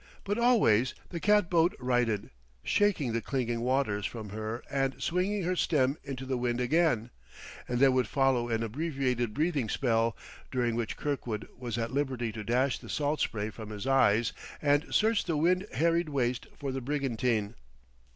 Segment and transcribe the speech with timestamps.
[0.23, 2.31] But always the cat boat righted,
[2.63, 7.11] shaking the clinging waters from her and swinging her stem into the wind again;
[7.67, 10.17] and there would follow an abbreviated breathing spell,
[10.49, 14.91] during which Kirkwood was at liberty to dash the salt spray from his eyes and
[14.91, 17.53] search the wind harried waste for the brigantine.